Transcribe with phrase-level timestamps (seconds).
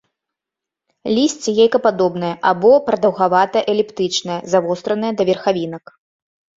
[1.17, 5.99] Лісце яйкападобнае або прадаўгавата-эліптычнае, завостранае да верхавінак.